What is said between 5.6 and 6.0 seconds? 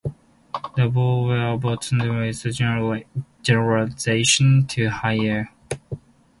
cohomology spaces.